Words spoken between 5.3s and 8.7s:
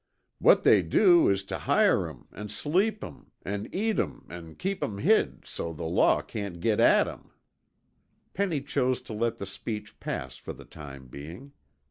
so's the law cain't git at 'em." Penny